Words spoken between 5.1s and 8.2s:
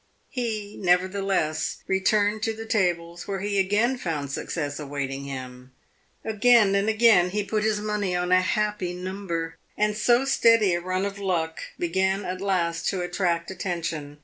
him. Again and again he put his money